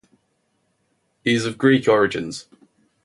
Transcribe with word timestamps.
He 1.23 1.35
is 1.35 1.45
of 1.45 1.59
Greek 1.59 1.87
origins. 1.87 2.47